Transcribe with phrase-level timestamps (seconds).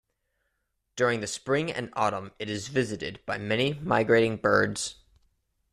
[0.95, 4.95] During the spring and autumn it is visited by many migrating birds.